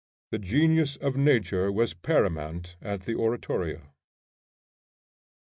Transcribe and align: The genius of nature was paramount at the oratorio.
The 0.31 0.39
genius 0.39 0.95
of 0.95 1.15
nature 1.15 1.71
was 1.71 1.93
paramount 1.93 2.75
at 2.81 3.01
the 3.01 3.13
oratorio. 3.13 3.91